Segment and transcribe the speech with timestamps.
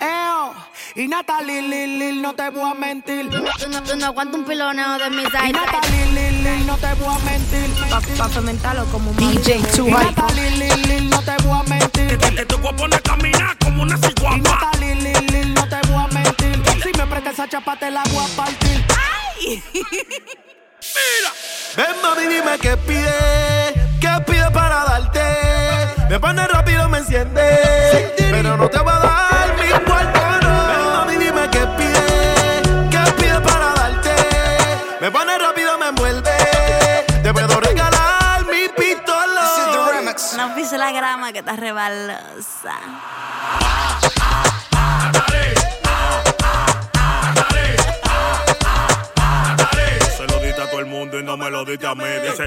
[0.00, 0.54] Eo.
[0.94, 3.28] Y Natalie, Lil, Lil, no te voy a mentir.
[3.30, 5.52] Tú no, tú no aguantas un piloneo de mi Y side.
[5.52, 7.70] Natalie, Lil, Lil, no te voy a mentir.
[7.88, 9.60] Pa, pa fermentarlo como un DJ.
[9.74, 9.90] Too Y.
[9.90, 12.18] Natalie, Lil, Lil, no te voy a mentir.
[12.18, 14.36] Que te voy a poner a caminar como una Y ciguapa.
[14.38, 16.62] Natalie, Lil, Lil, no te voy a mentir.
[16.82, 18.84] Si me prestas esa chapa, te la voy a partir.
[21.76, 25.31] Ven mami, dime qué pide, qué pide para darte.
[26.12, 30.66] Me pone rápido, me enciende, pero no te va a dar mi cuarto, no.
[30.66, 34.14] Ven mami, dime qué pide, qué pide para darte.
[35.00, 36.30] Me pone rápido, me envuelve.
[37.22, 40.12] Te puedo regalar mi pistola.
[40.36, 42.74] No pise la grama que está rebalosa.
[50.14, 52.04] Se lo diste a todo el mundo y no me lo diste a mí.
[52.22, 52.46] Dice,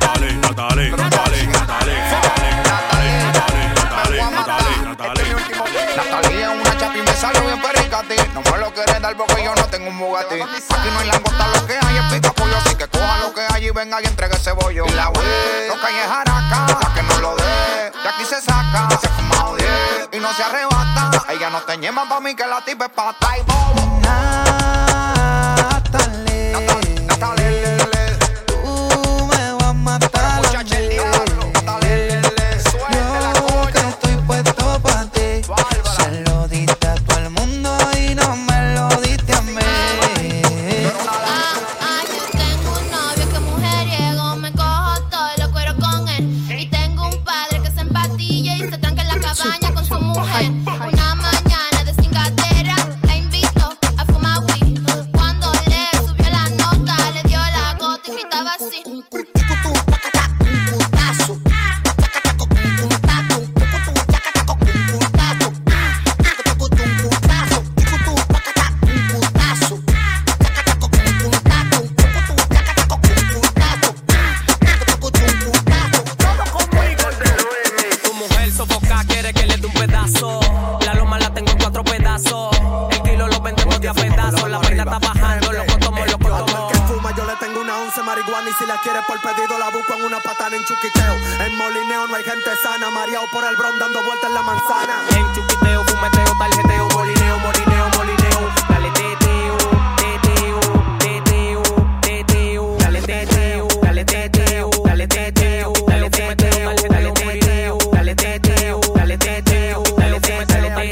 [7.21, 8.15] salió bien pericati.
[8.33, 10.41] No me lo quieres dar porque yo no tengo un Bugatti.
[10.41, 12.57] Aquí no hay langosta, lo que hay es pica pollo.
[12.57, 14.85] Así que coja lo que hay y venga y entregue ese bollo.
[14.87, 17.91] Y la wey, lo que hay es jaraca, pa' que no lo dé.
[18.03, 19.69] De aquí se saca, se fumado 10
[20.13, 21.11] y no se arrebata.
[21.29, 24.01] Ella no te ñema pa' mí que la tipa es pata y bobo.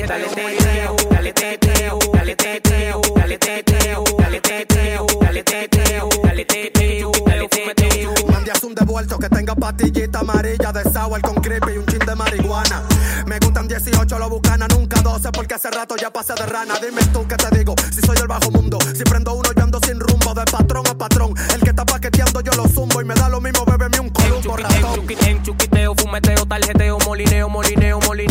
[0.10, 7.48] Dale teteo, dale teteo, dale teteo, dale teteo, dale teteo, dale teteo, dale teteo, dale
[7.48, 8.14] teteo.
[8.32, 12.16] Mandias un devuelto que tenga patillita amarilla de sour con creepy y un chin de
[12.16, 12.82] marihuana.
[13.28, 16.74] Me gustan 18, lo bucana, nunca 12 porque hace rato ya pasé de rana.
[16.82, 18.80] Dime tú qué te digo, si soy el bajo mundo.
[18.96, 21.36] Si prendo uno yo ando sin rumbo, de patrón a patrón.
[21.54, 24.12] El que está paqueteando yo lo zumbo y me da lo mismo, bébeme un En
[24.14, 24.96] columbo chuqui- en ratón.
[25.08, 28.29] chuqui- En chuquiteo, fumeteo, tarjeteo, molineo, molineo, molineo.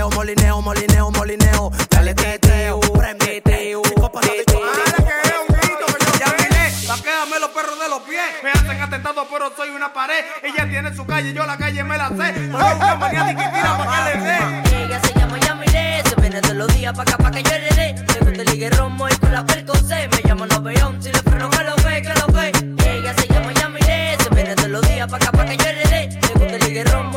[0.00, 1.70] Tarjeteo, molineo, molineo, molineo.
[1.90, 4.60] Dale teteo, prende, teteo, psicópata, teteo.
[6.86, 8.22] Saquéame los perros de los pies.
[8.42, 10.24] Me hacen atentado, pero soy una pared.
[10.42, 12.34] Ella tiene su calle, yo la calle me la sé.
[12.34, 14.84] Soy una maniática y tira pa' que le dé.
[14.84, 17.70] Ella se llama Yamile, se viene todos los días pa' acá pa' que yo le
[17.76, 17.94] dé.
[17.94, 20.08] Le gusta el ligue romo y con la percocé.
[20.08, 22.52] Me llama Noveón, si le freno que lo ve, que lo ve.
[22.90, 25.84] Ella se llama Yamile, se viene todos los días pa' acá pa' que yo le
[25.84, 26.08] dé.
[26.08, 27.09] Le gusta el ligue romo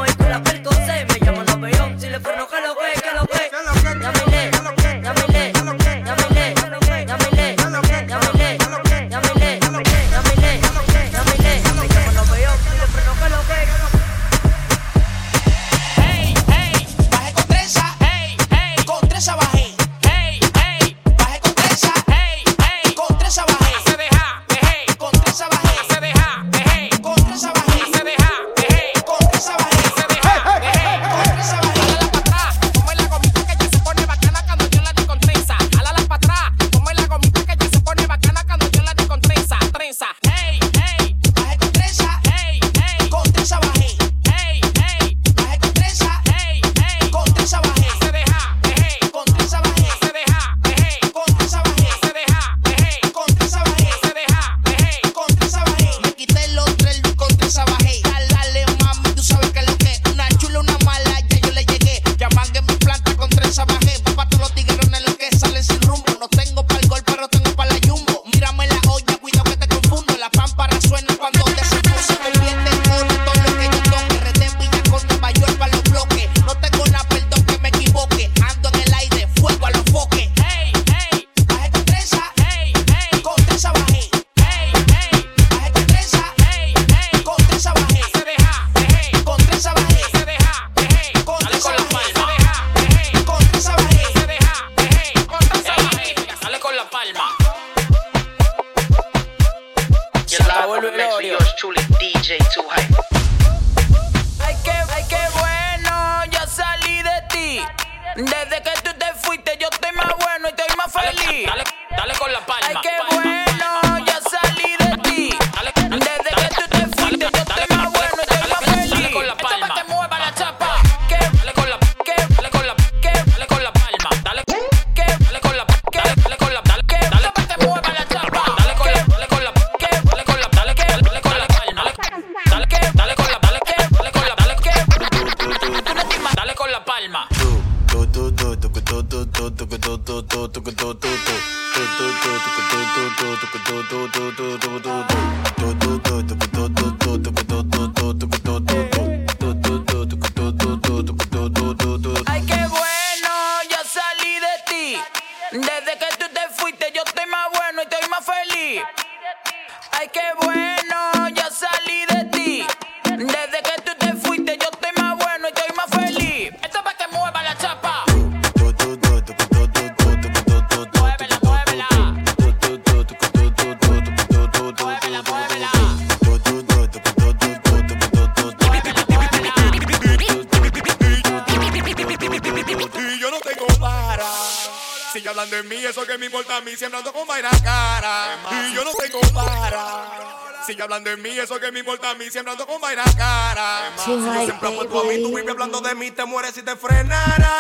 [185.14, 188.36] Sigue hablando de mí, eso que me importa a mí, siembrando con vaina cara.
[188.50, 190.66] Y yo no tengo para.
[190.66, 193.94] Sigue hablando de mí, eso que me importa a mí, siembrando con vaina cara.
[194.08, 197.60] Yo siempre apuesto a mí, tú vives hablando de mí, te mueres si te frenara.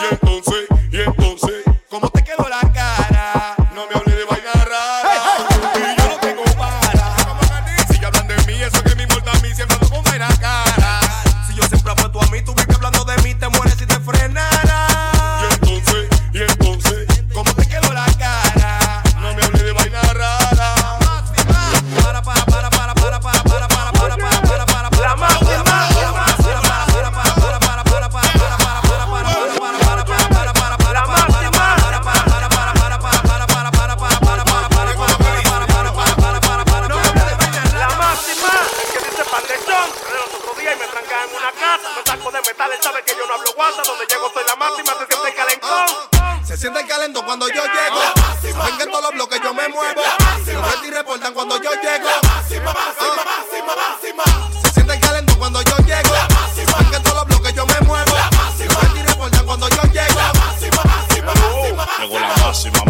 [0.00, 3.51] Y entonces, y entonces, ¿cómo te quedó la cara?
[47.82, 48.62] llego.
[48.64, 50.00] Venga todos los bloques, yo me muevo.
[50.02, 50.60] La máxima.
[50.60, 52.08] Los y reportan cuando yo llego.
[52.08, 53.24] La Máxima, máxima, ah.
[53.24, 54.62] máxima, máxima.
[54.62, 56.41] Se siente el calentón cuando yo llego.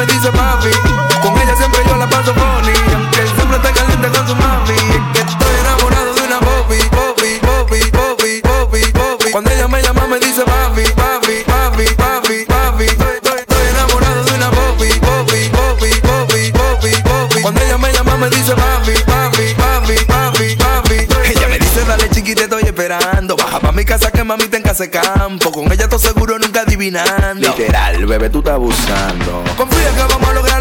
[0.00, 0.70] me dice papi.
[1.20, 2.30] Con ella siempre yo la paso.
[24.30, 25.50] mamita en casa de campo.
[25.50, 27.48] Con ella todo seguro nunca adivinando.
[27.48, 29.42] Literal, bebé, tú estás abusando.
[29.56, 30.59] Confía que vamos a lograr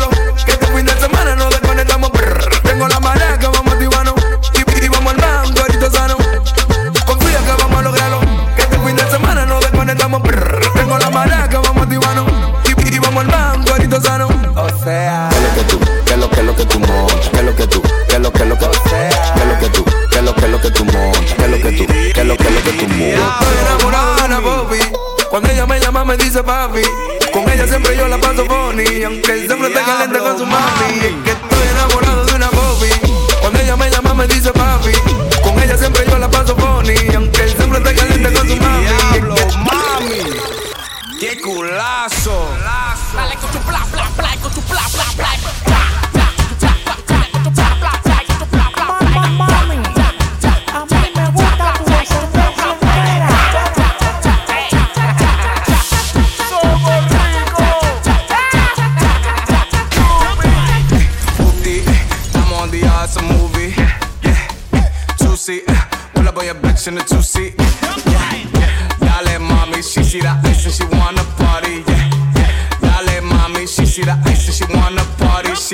[27.89, 29.03] siempre yo la paso funny.
[29.03, 31.18] Aunque siempre esté caliente con su mami.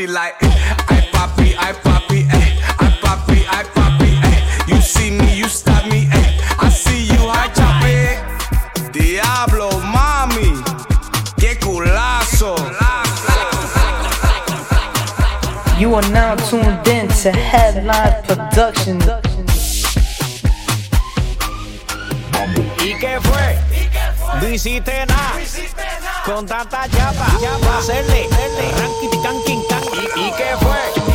[0.06, 0.14] Party.
[0.14, 4.66] Like, I poppy, I poppy, ay, I poppy, I poppy, ay.
[4.68, 6.40] You see me, you stop me, ay.
[6.60, 8.92] I see you, I chop it.
[8.92, 10.64] Diablo, mami,
[11.38, 12.56] qué culazo.
[15.78, 19.00] You are now tuned in to Headline Production.
[22.80, 23.60] ¿Y qué fue?
[24.40, 25.34] No hiciste nada.
[26.26, 28.28] Con tanta chapa, chapa, hacerle,
[28.80, 29.84] ranking, canking, can.
[29.94, 31.15] ¿Y, ¿Y qué fue?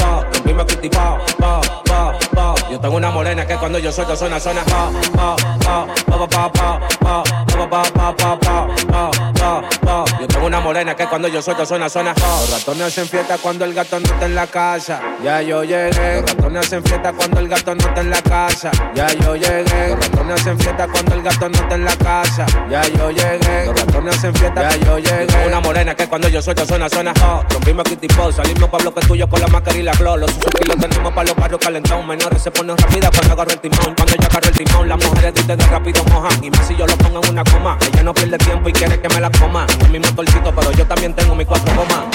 [0.41, 2.55] rompimos kitty pa, pa, pa, pa.
[2.69, 6.49] Yo tengo una morena que cuando yo suelto suena, suena, pa, pa, pa, pa, pa,
[6.49, 11.27] pa, pa, pa, pa, pa, pa, pa, pa, pa, Yo tengo una morena que cuando
[11.27, 12.21] yo suelto suena, suena, pa.
[12.21, 15.01] Los ratones hacen fiesta cuando el gato no está en la casa.
[15.21, 16.21] Ya yo llegué.
[16.21, 18.71] Los ratones hacen fiesta cuando el gato no está en la casa.
[18.95, 19.89] Ya yo llegué.
[19.89, 22.45] Los ratones hacen fiesta cuando el gato no está en la casa.
[22.69, 23.65] Ya yo llegué.
[23.65, 24.69] Los ratones hacen fiesta.
[24.69, 25.27] Ya yo llegué.
[25.27, 27.45] Tengo Una morena que cuando yo suelto suena, suena, pa.
[27.49, 30.15] Rompimos kitty pop, salimos pa' bloque tuyo con la máscara y la glow.
[30.15, 32.07] Los Suzuki los tenemos pa' los barrios calentón.
[32.07, 33.93] Menores se ponen rápida cuando agarro el timón.
[33.95, 36.43] Cuando yo agarro el timón, las mujeres de rápido mojan.
[36.43, 37.77] Y más si yo lo pongo en una coma.
[37.91, 39.67] Ella no pierde tiempo y quiere que me la coma.
[39.89, 42.05] Mi motorcito, pero yo también tengo mi cuatro gomas.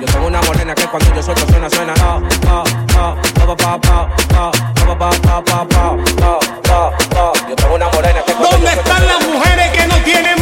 [0.00, 1.94] Yo tengo una morena que cuando yo suelto suena, suena.
[7.48, 10.41] Yo tengo una morena que cuando ¿Dónde yo suelto, están las mujeres que no tienen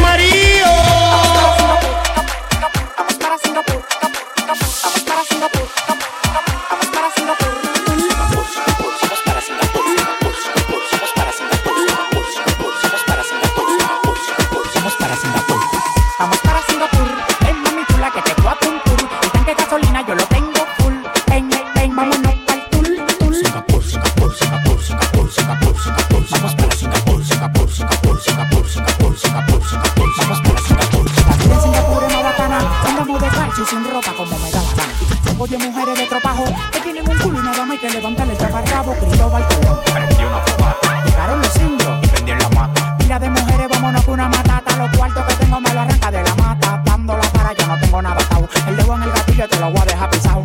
[35.46, 38.38] fango, mujeres de tropajo que tienen un culo y nada más hay que levantarle el
[38.38, 38.92] taparrabo.
[38.94, 42.96] Cristóbal Colón prendió una fogata, llegaron los indios y prendieron la mata.
[42.98, 44.76] Mira de mujeres, vámonos con una matata.
[44.76, 46.82] Los cuartos que tengo me lo arranca de la mata.
[46.84, 48.48] Dando la para, yo no tengo nada atado.
[48.66, 50.44] El dedo en el gatillo te lo voy a dejar pisado.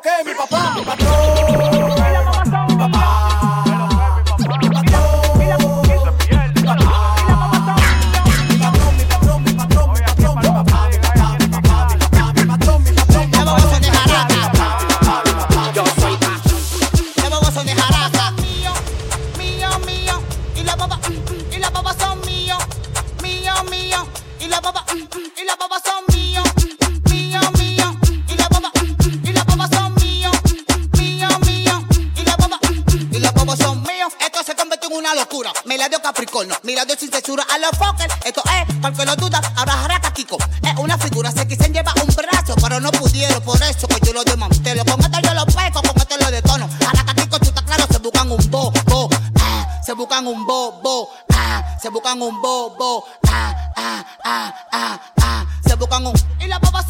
[0.00, 0.55] que mi papá.
[55.78, 56.04] buscan.
[56.40, 56.85] Y la papa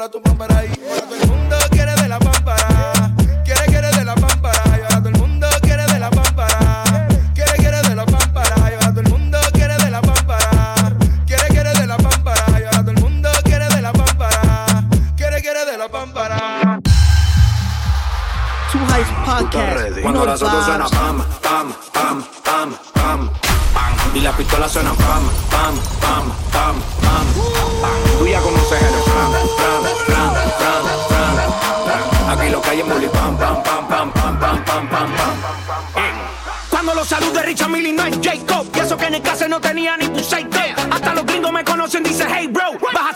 [0.00, 0.49] pero tu pan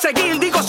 [0.04, 0.62] seguir, digo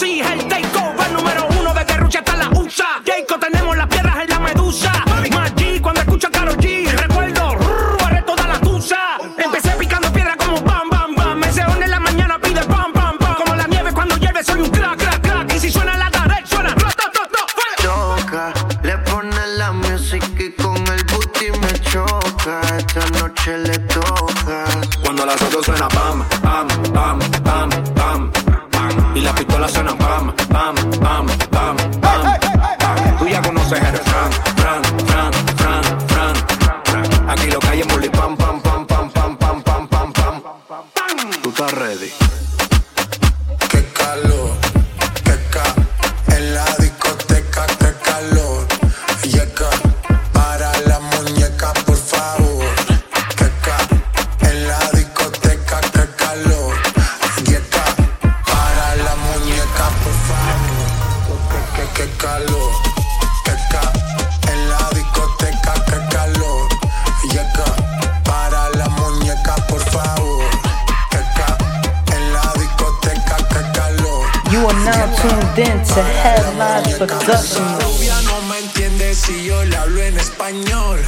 [79.26, 81.00] si yo le hablo en español.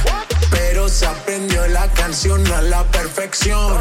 [0.50, 3.78] Pero se aprendió la canción a la perfección.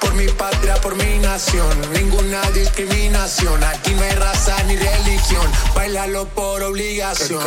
[0.00, 3.62] Por mi patria, por mi nación, ninguna discriminación.
[3.64, 7.42] Aquí no hay raza ni religión, bailalo por obligación.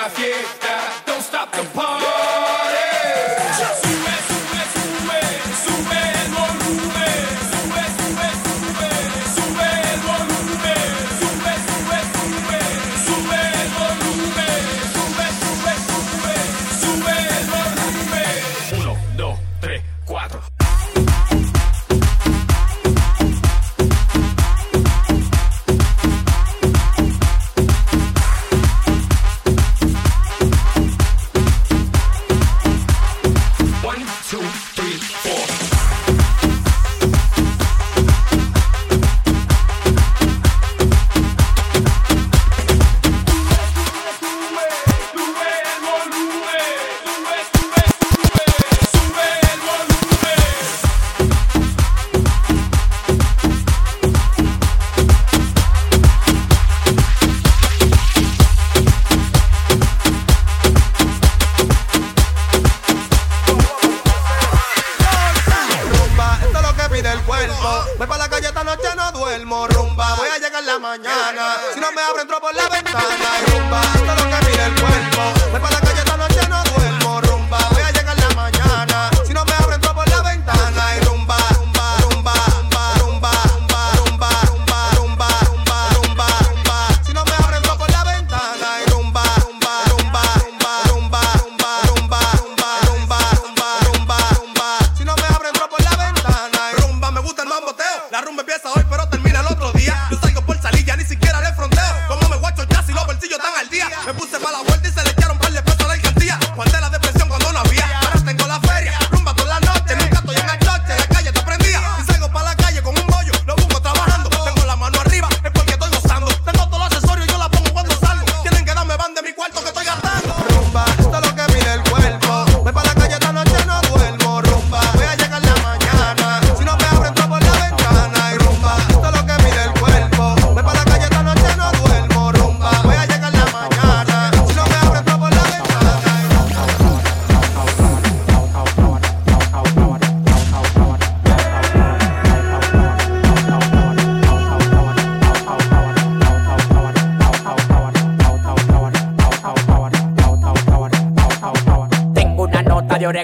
[0.00, 0.74] La fiesta,
[1.06, 2.17] don't stop the party.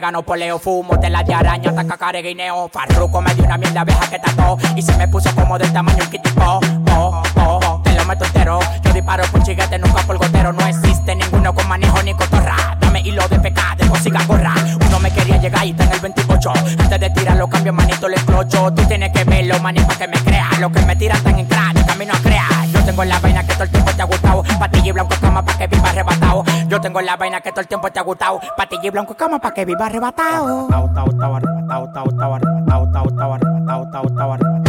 [0.05, 2.69] De orégano, poleo, fumo, tela de araña, taca guineo.
[2.69, 6.05] Farruco me dio una mierda abeja que tató y se me puso como del tamaño
[6.05, 6.43] un kitipo.
[6.45, 8.59] Oh, oh, oh, te lo meto entero.
[8.83, 10.53] Yo disparo por chiguete, nunca por gotero.
[10.53, 12.77] No existe ninguno con manejo ni cotorra.
[12.81, 14.55] Dame hilo de pecado, consiga gorra.
[14.87, 16.53] Uno me quería llegar y está en el 28.
[16.81, 18.73] Antes de tirar los cambios, manito, le explocho.
[18.75, 20.51] Tú tienes que verlo, manito, para que me crea.
[20.61, 22.67] Lo que me tiran tan en crack, de camino a crear.
[22.73, 24.43] Yo tengo la vaina que todo el tiempo te ha gustado.
[24.59, 26.45] Patilla y blanco cama para que viva arrebatado.
[26.75, 28.41] Yo tengo la vaina que todo el tiempo te ha gustado.
[28.57, 30.67] Patilla y blanco cama para que viva arrebatado.
[30.73, 33.33] Arrebatado, arrebatado, tau, tau, arrebatado, tau, tau,
[34.33, 34.64] arrebatado,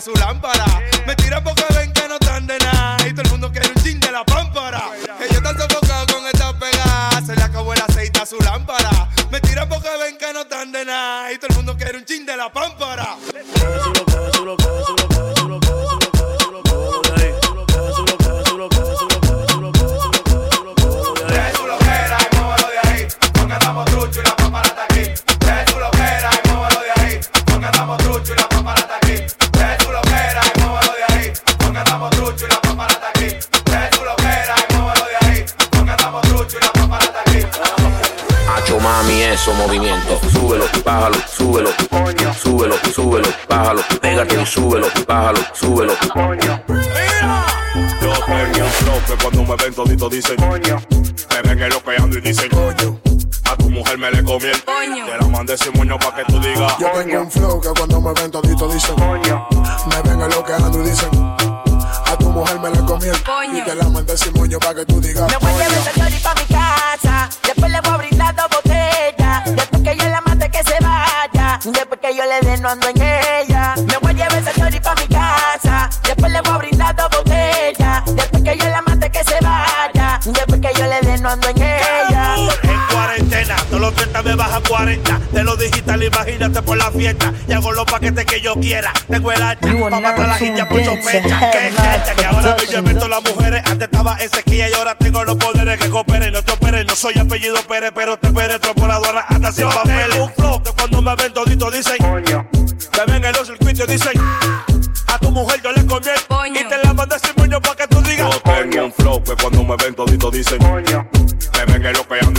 [0.00, 0.64] su lámpara.
[1.06, 2.96] Me tiran porque ven que no están de nada.
[3.06, 4.90] Y todo el mundo quiere un chin de la pámpara.
[5.20, 7.22] Ellos están sofocados con esta pegada.
[7.24, 9.08] Se le acabó el aceite a su lámpara.
[9.30, 11.32] Me tiran porque ven que no están de nada.
[11.32, 12.79] Y todo el mundo quiere un chin de la pámpara.
[39.60, 40.18] Movimiento.
[40.32, 41.70] Súbelo, bájalo, súbelo.
[42.42, 43.82] Súbelo, súbelo, bájalo.
[44.00, 45.92] Pégate y súbelo, bájalo, súbelo.
[46.02, 46.08] Yo
[48.26, 50.36] tengo un flow que cuando me ven todito dicen.
[50.40, 52.50] Me ven eloqueando y dicen.
[53.44, 56.40] A tu mujer me le comí el Te la mandé sin moño pa' que tú
[56.40, 56.78] digas.
[56.78, 58.94] Yo tengo un flow que cuando me ven todito dicen.
[58.96, 61.10] Me ven eloqueando y dicen.
[61.12, 63.16] A tu mujer me la comí el
[63.56, 65.30] Y te la mandé sin moño pa' que tú digas.
[65.30, 67.28] Me voy a llevar chori pa' mi casa.
[67.42, 68.46] Después le voy a brindar dos
[71.64, 73.49] Después que yo le dé no ando en ella.
[83.90, 85.20] Los 30 me baja 40.
[85.32, 87.32] De lo digital, imagínate por la fiesta.
[87.48, 88.92] Y hago los paquetes que yo quiera.
[89.08, 91.50] Tengo el hacha You are pa' matar a la tuned por sospecha.
[91.50, 92.94] Que fecha, que ahora me Productions.
[92.94, 93.62] llevo las mujeres.
[93.66, 96.32] Antes estaba en sequía y ahora tengo los poderes que cooperen.
[96.32, 99.68] No te operen, no soy apellido Pérez, pero te penetro por la aduana hasta sin
[99.68, 100.18] papeles.
[100.18, 101.96] Un flow que cuando me ven todito dicen.
[102.00, 104.12] Me ven en los circuitos dicen.
[105.06, 108.00] A tu mujer yo le el y te la mandé sin moño pa' que tú
[108.02, 108.30] digas.
[108.32, 110.82] Yo tengo un flow que cuando me ven todito dicen Me
[111.66, 112.29] ven dicen A tu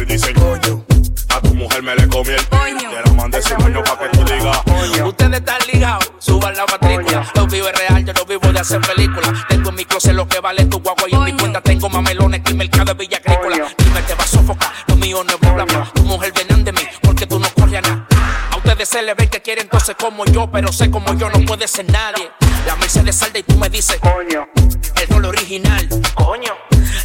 [1.82, 4.58] mujer me le comí el Te la mandé sin moño pa' que tú digas.
[5.06, 7.32] Ustedes están ligados, suban la matrícula.
[7.36, 9.32] Lo vivo es real, yo no vivo de hacer películas.
[9.50, 12.42] Tengo en mi closet lo que vale tu guagua y en mi cuenta tengo mamelones
[12.50, 13.68] y mercado de Villa Agrícola.
[13.78, 15.92] Dime, te va a sofocar, lo mío no es bla bla.
[15.94, 18.08] Tu mujer viene de mí porque tú no corres a nada.
[18.52, 21.40] A ustedes se les ve que quieren entonces como yo, pero sé como yo no
[21.46, 22.32] puede ser nadie.
[22.66, 24.48] La Mercedes salda y tú me dices, coño,
[25.02, 26.54] el rol original, coño,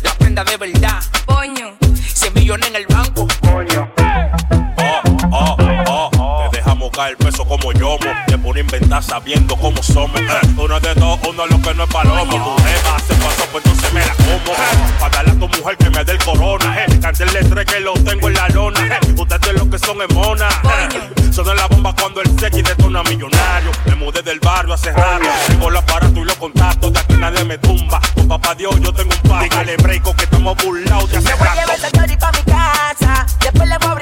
[0.02, 1.78] la prenda de verdad, coño,
[2.14, 3.26] 100 millones en el banco,
[6.96, 10.20] oh caer peso como yomo Te pone a inventar sabiendo cómo somos.
[10.20, 12.56] Eh, Uno de dos, uno es lo que no es palomo.
[12.56, 14.52] Tu jefa se pasó, pues entonces me la como.
[14.56, 16.84] Eh, Para darle a tu mujer que me dé el corona.
[16.84, 18.80] Eh, Cantarle tres que lo tengo en la lona.
[18.86, 23.02] Eh, Ustedes lo que son es mona eh, Son la bomba cuando el sequi detona
[23.04, 23.70] millonario.
[23.86, 25.26] Me mudé del barrio hace rato.
[25.46, 28.00] Tengo los aparatos y los contactos De aquí nadie me tumba.
[28.14, 31.48] Con papá Dios yo tengo un pato Dígale breako que estamos burlados de hace voy
[31.48, 33.26] a llevar chori pa' mi casa.
[33.40, 33.94] Después le voy a